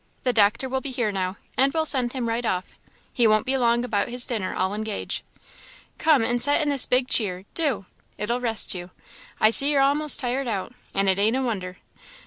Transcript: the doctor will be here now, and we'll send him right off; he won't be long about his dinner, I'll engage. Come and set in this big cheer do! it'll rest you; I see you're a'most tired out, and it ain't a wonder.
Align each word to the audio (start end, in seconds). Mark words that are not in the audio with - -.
the 0.23 0.33
doctor 0.33 0.67
will 0.67 0.81
be 0.81 0.89
here 0.89 1.11
now, 1.11 1.37
and 1.55 1.75
we'll 1.75 1.85
send 1.85 2.13
him 2.13 2.27
right 2.27 2.43
off; 2.43 2.75
he 3.13 3.27
won't 3.27 3.45
be 3.45 3.55
long 3.55 3.85
about 3.85 4.07
his 4.09 4.25
dinner, 4.25 4.51
I'll 4.57 4.73
engage. 4.73 5.23
Come 5.99 6.23
and 6.23 6.41
set 6.41 6.59
in 6.59 6.69
this 6.69 6.87
big 6.87 7.07
cheer 7.07 7.45
do! 7.53 7.85
it'll 8.17 8.39
rest 8.41 8.73
you; 8.73 8.89
I 9.39 9.51
see 9.51 9.71
you're 9.71 9.83
a'most 9.83 10.19
tired 10.19 10.47
out, 10.47 10.73
and 10.95 11.07
it 11.07 11.19
ain't 11.19 11.37
a 11.37 11.43
wonder. 11.43 11.77